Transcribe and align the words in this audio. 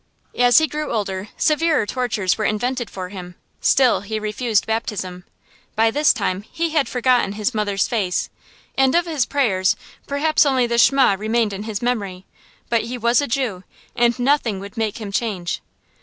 As 0.35 0.57
he 0.57 0.65
grew 0.65 0.91
older, 0.91 1.29
severer 1.37 1.85
tortures 1.85 2.35
were 2.35 2.45
invented 2.45 2.89
for 2.89 3.09
him; 3.09 3.35
still 3.59 4.01
he 4.01 4.17
refused 4.19 4.65
baptism. 4.65 5.25
By 5.75 5.91
this 5.91 6.11
time 6.11 6.41
he 6.51 6.71
had 6.71 6.89
forgotten 6.89 7.33
his 7.33 7.53
mother's 7.53 7.87
face, 7.87 8.31
and 8.75 8.95
of 8.95 9.05
his 9.05 9.27
prayers 9.27 9.75
perhaps 10.07 10.43
only 10.43 10.65
the 10.65 10.79
"Shema" 10.79 11.15
remained 11.19 11.53
in 11.53 11.65
his 11.65 11.83
memory; 11.83 12.25
but 12.67 12.85
he 12.85 12.97
was 12.97 13.21
a 13.21 13.27
Jew, 13.27 13.63
and 13.95 14.17
nothing 14.17 14.59
would 14.59 14.75
make 14.75 14.97
him 14.99 15.11
change. 15.11 15.61